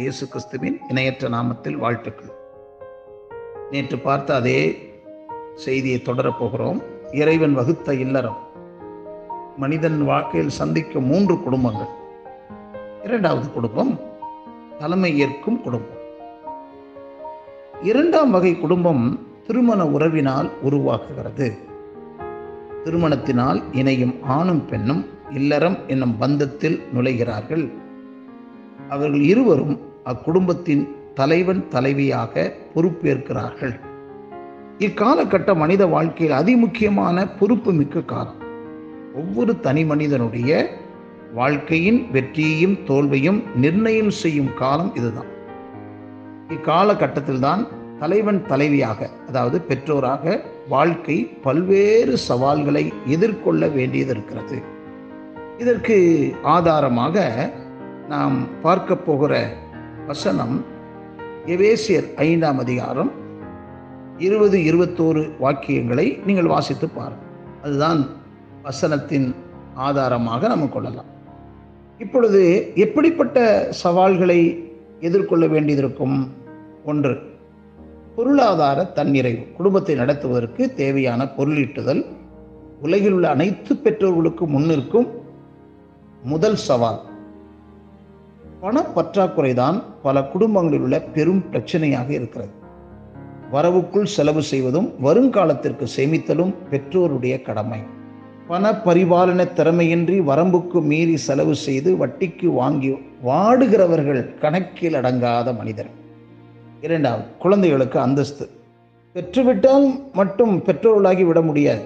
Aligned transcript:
ஆண்டவராகிய 0.00 0.02
இயேசு 0.02 0.28
கிறிஸ்துவின் 0.28 0.80
இணையற்ற 0.88 1.28
நாமத்தில் 1.28 1.76
வாழ்த்துக்கள். 1.76 2.30
நேற்று 3.70 3.98
பார்த்த 3.98 4.34
அதே 4.34 4.92
செய்தியை 5.54 6.02
தொடரப்போகிறோம் 6.04 6.82
இறைவன் 7.12 7.54
வகுத்த 7.54 7.94
இல்லறம். 7.94 8.38
மனிதன் 9.56 10.04
வாழ்க்கையில் 10.04 10.50
சந்திக்கும் 10.50 11.04
மூன்று 11.04 11.42
குடும்பங்கள். 11.42 11.90
இரண்டாவது 13.04 13.52
குடும்பம் 13.52 14.00
தலைமை 14.78 15.18
ஏற்கும் 15.18 15.62
குடும்பம். 15.62 15.98
இரண்டாம் 17.82 18.30
வகை 18.30 18.58
குடும்பம் 18.58 19.26
திருமண 19.46 19.84
உறவினால் 19.84 20.50
உருவாக்குகிறது. 20.64 21.58
திருமணத்தினால் 22.84 23.62
இணையும் 23.72 24.22
ஆணும் 24.22 24.66
பெண்ணும் 24.66 25.06
இல்லறம் 25.30 25.78
என்னும் 25.86 26.16
பந்தத்தில் 26.20 26.80
நுழைகிறார்கள். 26.94 27.72
அவர்கள் 28.88 29.20
இருவரும் 29.20 29.88
அக்குடும்பத்தின் 30.06 30.88
தலைவன் 31.14 31.64
தலைவியாக 31.70 32.52
பொறுப்பேற்கிறார்கள். 32.74 33.74
இக்காலகட்ட 34.78 35.54
மனித 35.54 35.86
வாழ்க்கையில் 35.86 36.36
அதிமுக்கியமான 36.36 37.36
பொறுப்பு 37.38 37.72
மிக்க 37.72 38.00
காலம். 38.00 38.38
ஒவ்வொரு 39.14 39.60
தனி 39.60 39.84
மனிதனுடைய 39.84 40.70
வாழ்க்கையின் 41.34 42.10
வெற்றியையும் 42.12 42.78
தோல்வையும் 42.86 43.42
நிர்ணயம் 43.56 44.10
செய்யும் 44.10 44.54
காலம் 44.54 44.94
இதுதான். 44.94 45.26
இக்காலகட்டத்தில் 46.48 47.40
தான் 47.40 47.68
தலைவன் 47.98 48.40
தலைவியாக 48.48 49.08
அதாவது 49.28 49.60
பெற்றோராக 49.60 50.40
வாழ்க்கை 50.68 51.38
பல்வேறு 51.42 52.18
சவால்களை 52.18 52.92
எதிர்கொள்ள 53.06 53.68
வேண்டியது 53.68 54.10
இருக்கிறது 54.10 54.62
இதற்கு 55.58 55.96
ஆதாரமாக 56.42 57.24
நாம் 58.08 58.48
பார்க்க 58.62 58.96
போகிற 58.96 59.50
வசனம் 60.10 60.64
எவேசியர் 61.46 62.14
ஐந்தாம் 62.14 62.58
அதிகாரம் 62.58 63.10
இருபது 64.18 64.58
இருபத்தோரு 64.58 65.30
வாக்கியங்களை 65.40 66.24
நீங்கள் 66.24 66.46
வாசித்து 66.46 66.88
பாருங்கள். 66.88 67.26
அதுதான் 67.62 68.06
வசனத்தின் 68.62 69.34
ஆதாரமாக 69.74 70.48
நம்ம 70.48 70.66
கொள்ளலாம். 70.66 71.04
இப்பொழுது 71.98 72.72
எப்படிப்பட்ட 72.74 73.66
சவால்களை 73.70 74.70
எதிர்கொள்ள 75.00 75.46
வேண்டியதிருக்கும் 75.46 76.28
ஒன்று 76.84 77.20
பொருளாதார 78.16 78.92
தன்னிறைவு. 78.94 79.52
குடும்பத்தை 79.52 79.94
நடத்துவதற்கு 79.94 80.74
தேவையான 80.74 81.24
பொருளீட்டுதல். 81.24 82.06
உலகில் 82.82 83.12
உள்ள 83.12 83.28
அனைத்து 83.28 83.76
பெற்றோர்களுக்கு 83.76 84.46
முன்னிற்கும் 84.46 85.08
முதல் 86.22 86.56
சவால் 86.56 87.08
பணப்பற்றாக்குறை 88.60 89.54
தான் 89.54 89.82
பல 90.02 90.22
குடும்பங்களில் 90.24 90.80
உள்ள 90.80 91.00
பெரும் 91.00 91.44
பிரச்சனையாக 91.52 92.10
இருக்கிறது. 92.10 92.50
வரவுக்குள் 93.52 94.04
செலவு 94.04 94.42
செய்வதும் 94.42 94.92
வருங்காலத்திற்கு 95.04 95.86
சேமித்தலும் 95.96 96.54
பெற்றோருடைய 96.70 97.42
கடமை. 97.42 97.80
பண 98.46 98.70
பரிபாலன 98.70 99.46
திறமையின்றி 99.56 100.20
வரம்புக்கு 100.20 100.82
மீறி 100.82 101.16
செலவு 101.16 101.54
செய்து 101.54 101.96
வட்டிக்கு 101.96 102.46
வாங்கி 102.46 102.98
வாடுகிறவர்கள் 103.26 104.38
கணக்கில் 104.38 104.94
அடங்காத 104.94 105.56
மனிதர். 105.56 105.90
இரண்டாவது 106.80 107.24
குழந்தைகளுக்கு 107.38 107.98
அந்தஸ்து. 107.98 108.50
பெற்றுவிட்டால் 109.14 110.12
மட்டும் 110.12 110.58
பெற்றோர்களாகி 110.58 111.26
விட 111.26 111.40
முடியாது. 111.40 111.84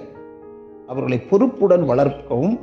அவர்களை 0.89 1.19
பொறுப்புடன் 1.19 1.85
வளர்க்கவும் 1.85 2.61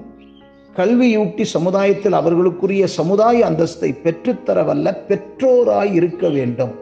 கல்வியூட்டி 0.73 1.43
சமுதாயத்தில் 1.43 2.13
அவர்களுக்குரிய 2.13 2.83
சமுதாய 2.83 3.49
அந்தஸ்தை 3.49 3.95
பெற்றுத்தரவல்ல 4.03 4.97
பெற்றோராய் 5.07 5.93
இருக்க 5.93 6.29
வேண்டும். 6.29 6.75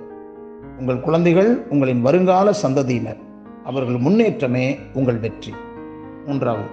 உங்கள் 0.80 1.00
குழந்தைகள் 1.00 1.66
உங்களின் 1.69 2.02
வருங்கால 2.02 2.52
சந்ததியினர். 2.62 3.18
அவர்கள் 3.66 3.96
முன்னேற்றமே 3.96 4.80
உங்கள் 4.94 5.16
வெற்றி. 5.16 5.53
மூன்றாவது 6.25 6.68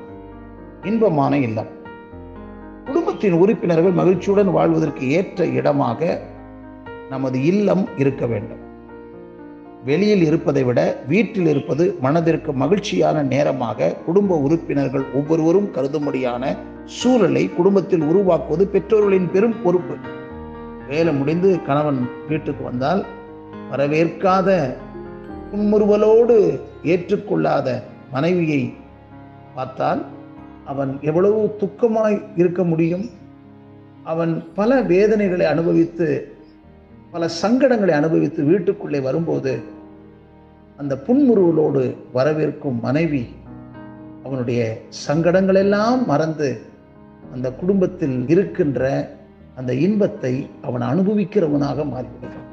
இன்பமான 0.82 1.38
இல்லம். 1.38 1.66
குடும்பத்தின் 2.84 3.32
உறுப்பினர்கள் 3.32 3.92
மகிழ்ச்சியுடன் 3.92 4.50
வாழ்வதற்கு 4.50 5.10
ஏற்ற 5.10 5.46
இடமாக 5.46 6.20
நமது 7.08 7.44
இல்லம் 7.44 7.88
இருக்க 7.96 8.26
வேண்டும். 8.26 8.65
வெளியில் 9.86 10.22
இருப்பதை 10.22 10.62
விட 10.64 10.80
வீட்டில் 11.08 11.46
இருப்பது 11.46 11.84
மனதிற்கு 12.00 12.52
மகிழ்ச்சியான 12.52 13.22
நேரமாக 13.22 13.88
குடும்ப 14.06 14.38
உறுப்பினர்கள் 14.38 15.04
ஒவ்வொருவரும் 15.14 15.68
கருதும்படியான 15.74 16.44
சூழலை 16.84 17.42
குடும்பத்தில் 17.56 18.02
உருவாக்குவது 18.02 18.66
பெற்றோர்களின் 18.66 19.28
பெரும் 19.30 19.62
பொறுப்பு. 19.62 19.96
வேலை 20.88 21.12
முடிந்து 21.12 21.50
கணவன் 21.66 22.00
வீட்டுக்கு 22.28 22.64
வந்தால் 22.64 23.02
வரவேற்காத 23.70 24.50
புன்முறுவலோடு 25.50 26.36
ஏற்றுக்கொள்ளாத 26.82 27.68
மனைவியை 28.12 28.62
பார்த்தால் 29.54 30.02
அவன் 30.64 30.98
எவ்வளவு 31.00 31.40
துக்கமாய் 31.60 32.18
இருக்க 32.36 32.64
முடியும்? 32.64 33.06
அவன் 34.04 34.32
பல 34.54 34.80
வேதனைகளை 34.82 35.46
அனுபவித்து 35.46 36.08
பல 37.10 37.28
சங்கடங்களை 37.42 37.90
அனுபவித்து 37.90 38.44
வீட்டுக்குள்ளே 38.44 39.00
வரும்போது 39.00 39.74
அந்த 40.76 41.02
புன்முருவலோடு 41.06 41.96
வரவேற்கும் 42.14 42.80
மனைவி 42.80 43.26
அவனுடைய 44.24 44.80
சங்கடங்களெல்லாம் 45.08 46.06
மறந்து 46.06 46.60
அந்த 47.32 47.52
குடும்பத்தில் 47.52 48.28
இருக்கின்ற 48.28 49.10
அந்த 49.56 49.74
இன்பத்தை 49.74 50.50
அவன் 50.62 50.82
அனுபவிக்கிறவனாக 50.82 51.84
மாறிவிடுகிறான். 51.84 52.48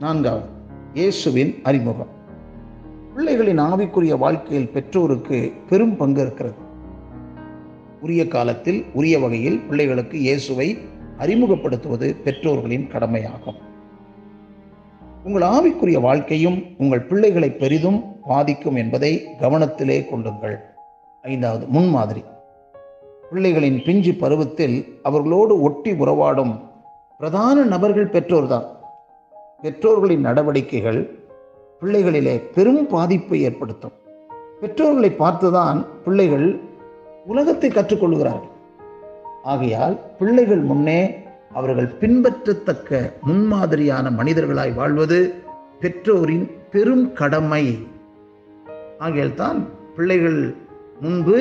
நான்காவது 0.00 0.46
இயேசுவின் 0.94 1.54
அறிமுகம். 1.62 2.14
பிள்ளைகளின் 3.16 3.60
ஆவிக்குரிய 3.60 4.18
வாழ்க்கையில் 4.18 4.68
பெற்றோருக்கு 4.68 5.52
பெரும் 5.68 5.96
பங்கு 5.96 6.20
இருக்கிறது. 6.20 6.54
உரிய 8.00 8.28
காலத்தில் 8.28 8.84
உரிய 8.92 9.18
வகையில் 9.18 9.60
பிள்ளைகளுக்கு 9.60 10.18
இயேசுவை 10.18 10.78
அறிமுகப்படுத்துவது 11.18 12.16
பெற்றோர்களின் 12.24 12.88
கடமையாகும். 12.88 13.74
உங்கள் 15.26 15.48
ஆவிக்குரிய 15.48 16.00
வாழ்க்கையும் 16.00 16.62
உங்கள் 16.78 17.02
பிள்ளைகளை 17.02 17.50
பெரிதும் 17.50 18.16
பாதிக்கும் 18.22 18.76
என்பதை 18.76 19.26
கவனத்திலே 19.40 20.08
கொள்ளுங்கள். 20.08 20.60
ஐந்தாவது 21.22 21.66
முன்மாதிரி. 21.66 22.24
பிள்ளைகளின் 23.32 23.84
பிஞ்சு 23.84 24.14
பருவத்தில் 24.14 24.98
அவர்களோடு 25.02 25.60
ஒட்டி 25.60 25.92
உறவாடும் 25.92 26.60
பிரதான 27.18 27.64
நபர்கள் 27.64 28.08
பெற்றோர்தான். 28.08 28.64
பெற்றோர்களின் 29.60 30.20
நடவடிக்கைகள் 30.20 31.18
பிள்ளைகளிலே 31.80 32.42
பெரும் 32.54 32.86
பாதிப்பை 32.86 33.42
ஏற்படுத்தும். 33.42 33.92
பெற்றோர்களை 34.60 35.10
பார்த்துதான் 35.18 35.86
பிள்ளைகள் 36.04 36.60
உலகத்தை 37.26 37.70
கற்றுக்கொள்கிறார்கள். 37.70 38.50
ஆகையால் 39.42 39.98
பிள்ளைகள் 40.18 40.60
முன்னே 40.60 41.25
அவர்கள் 41.58 41.90
பின்பற்றத்தக்க 42.00 42.98
முன்மாதிரியான 43.28 44.10
மனிதர்களாய் 44.18 44.72
வாழ்வது 44.78 45.18
பெற்றோரின் 45.82 46.46
பெரும் 46.72 47.06
கடமை. 47.20 47.64
ஆகையால் 49.04 49.38
தான் 49.42 49.58
பிள்ளைகள் 49.96 50.40
முன்பு 51.04 51.36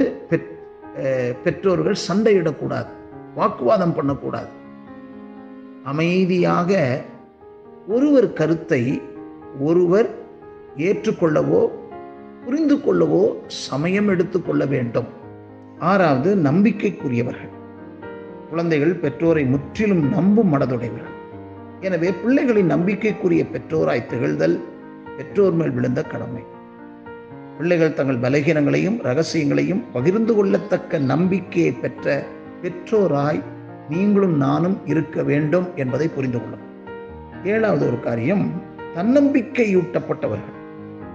பெற்றோர்கள் 1.45 1.97
சண்டையிடக்கூடாது 2.07 2.91
வாக்குவாதம் 3.37 3.95
பண்ணக்கூடாது. 3.97 4.51
அமைதியாக 5.91 6.71
ஒருவர் 7.95 8.29
கருத்தை 8.39 8.83
ஒருவர் 9.67 10.09
ஏற்றுக்கொள்ளவோ 10.89 11.63
புரிந்து 12.45 12.77
கொள்ளவோ 12.85 13.23
சமயம் 13.65 14.09
எடுத்துக்கொள்ள 14.13 14.63
வேண்டும். 14.73 15.09
ஆறாவது 15.91 16.31
நம்பிக்கைக்குரியவர்கள். 16.47 17.44
குழந்தைகள் 18.49 18.95
பெற்றோரை 18.95 19.45
முற்றிலும் 19.45 20.09
நம்பும் 20.09 20.53
மனதுடையவர்கள். 20.53 21.13
எனவே 21.81 22.09
பிள்ளைகளின் 22.09 22.71
நம்பிக்கைக்குரிய 22.73 23.45
பெற்றோராய் 23.53 24.07
திகழ்தல் 24.09 24.59
பெற்றோர் 25.17 25.53
மேல் 25.53 25.71
விழுந்த 25.71 26.03
கடமை. 26.03 26.43
பிள்ளைகள் 27.57 27.93
தங்கள் 27.93 28.19
பலகீனங்களையும் 28.19 28.97
ரகசியங்களையும் 29.03 29.83
பகிர்ந்து 29.93 30.33
கொள்ளத்தக்க 30.33 30.99
நம்பிக்கையை 30.99 31.71
பெற்ற 31.71 32.23
பெற்றோராய் 32.61 33.41
நீங்களும் 33.89 34.37
நானும் 34.37 34.77
இருக்க 34.85 35.23
வேண்டும் 35.23 35.67
என்பதை 35.75 36.07
புரிந்து 36.07 36.41
கொள்ளும். 36.41 36.63
ஏழாவது 37.43 37.87
ஒரு 37.87 37.99
காரியம் 37.99 38.51
தன்னம்பிக்கையூட்டப்பட்டவர்கள். 38.95 40.53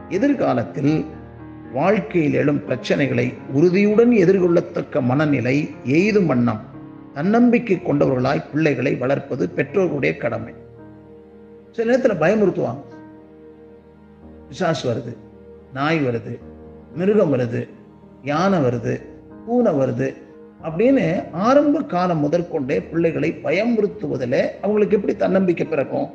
எதிர்காலத்தில் 0.08 1.06
வாழ்க்கையில் 1.72 2.34
எழும் 2.34 2.62
பிரச்சனைகளை 2.68 3.34
உறுதியுடன் 3.52 4.10
எதிர்கொள்ளத்தக்க 4.10 5.02
மனநிலை 5.02 5.70
எய்தும் 5.84 6.26
வண்ணம் 6.26 6.68
தன்னம்பிக்கை 7.14 7.76
கொண்டவர்களாய் 7.76 8.44
பிள்ளைகளை 8.52 8.94
வளர்ப்பது 8.94 9.48
பெற்றோர்களுடைய 9.56 10.16
கடமை. 10.16 10.54
சில 11.72 11.96
நேரத்தில் 11.96 12.20
பயமுறுத்துவாங்க. 12.20 12.82
பிசாஸ் 14.50 14.84
வருது 14.84 15.16
நாய் 15.72 16.00
வருது 16.06 16.38
மிருகம் 16.94 17.34
வருது 17.34 17.68
யானை 18.22 18.58
வருது 18.58 19.00
பூனை 19.46 19.72
வருது 19.72 20.14
அப்படின்னு 20.62 21.24
ஆரம்ப 21.32 21.82
காலம் 21.82 22.18
முதற்கொண்டே 22.18 22.80
பிள்ளைகளை 22.80 23.40
பயமுறுத்துவதில் 23.44 24.50
அவங்களுக்கு 24.62 24.96
எப்படி 24.96 25.16
தன்னம்பிக்கை 25.16 25.66
பிறக்கும்? 25.66 26.08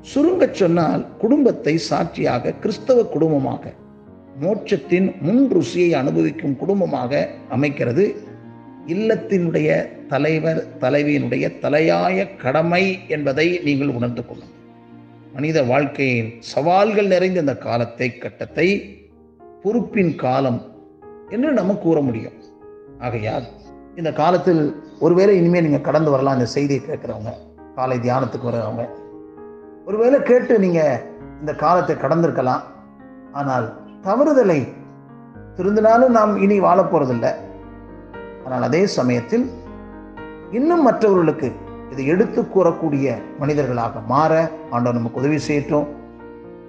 சுருங்க 0.00 0.52
சொன்னால் 0.52 1.06
குடும்பத்தை 1.18 1.78
சாட்சியாக 1.78 2.52
கிறிஸ்தவ 2.52 3.04
குடும்பமாக 3.04 3.72
மோட்சத்தின் 4.40 5.14
முன் 5.20 5.50
ருசியை 5.52 5.90
அனுபவிக்கும் 5.90 6.56
குடும்பமாக 6.56 7.28
அமைக்கிறது 7.50 8.16
இல்லத்தினுடைய 8.86 9.68
தலைவர் 10.08 10.60
தலைவியினுடைய 10.80 11.44
தலையாய 11.60 12.24
கடமை 12.36 12.84
என்பதை 13.08 13.46
நீங்கள் 13.64 13.88
உணர்ந்து 13.88 14.22
கொள்ளும் 14.26 14.52
மனித 15.34 15.58
வாழ்க்கையின் 15.62 16.30
சவால்கள் 16.40 17.06
நிறைந்த 17.06 17.38
இந்த 17.40 17.54
காலத்தை 17.56 18.08
கட்டத்தை 18.14 18.66
பொறுப்பின் 19.64 20.14
காலம் 20.16 20.60
என்று 21.30 21.52
நம்ம 21.52 21.76
கூற 21.84 22.00
முடியும். 22.00 22.34
ஆகையால் 22.98 23.46
இந்த 23.96 24.12
காலத்தில் 24.12 24.62
ஒருவேளை 25.00 25.36
இனிமேல் 25.40 25.64
நீங்கள் 25.66 25.86
கடந்து 25.88 26.10
வரலாம் 26.10 26.36
இந்த 26.38 26.48
செய்தியை 26.56 26.82
கேட்குறவங்க 26.82 27.32
காலை 27.74 27.96
தியானத்துக்கு 27.98 28.50
வரவங்க 28.50 28.84
ஒருவேளை 29.86 30.22
கேட்டு 30.22 30.58
நீங்கள் 30.58 31.00
இந்த 31.40 31.52
காலத்தை 31.64 31.96
கடந்திருக்கலாம். 31.96 32.62
ஆனால் 33.32 33.66
தவறுதலை 34.02 34.60
திருந்தினாலும் 35.56 36.14
நாம் 36.18 36.34
இனி 36.36 36.60
வாழப்போறதில்லை. 36.60 37.32
ஆனால் 38.52 38.68
அதே 38.68 38.86
சமயத்தில் 38.86 39.44
இன்னும் 40.50 40.82
மற்றவர்களுக்கு 40.82 41.52
இதை 41.90 42.06
எடுத்து 42.06 42.42
கூறக்கூடிய 42.42 43.14
மனிதர்களாக 43.38 44.00
மாற 44.06 44.50
ஆண்டவர் 44.70 44.98
நமக்கு 44.98 45.20
உதவி 45.20 45.38
செய்யட்டும். 45.48 45.86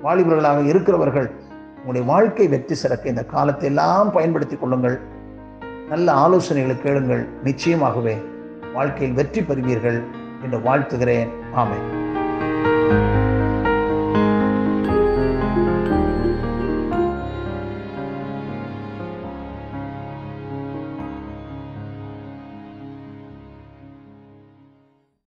வாலிபர்களாக 0.03 0.65
இருக்கிறவர்கள் 0.65 1.27
உங்களுடைய 1.77 2.07
வாழ்க்கை 2.07 2.47
வெற்றி 2.47 2.75
சிறக்க 2.75 3.09
இந்த 3.09 3.24
காலத்தை 3.24 3.69
எல்லாம் 3.69 4.12
பயன்படுத்திக் 4.12 4.62
கொள்ளுங்கள். 4.62 5.00
நல்ல 5.89 6.13
ஆலோசனைகளை 6.13 6.81
கேளுங்கள். 6.81 7.27
நிச்சயமாகவே 7.44 8.15
வாழ்க்கையில் 8.74 9.15
வெற்றி 9.15 9.41
பெறுவீர்கள் 9.41 10.00
என்று 10.44 10.59
வாழ்த்துகிறேன். 10.59 11.30
ஆமை 11.53 11.80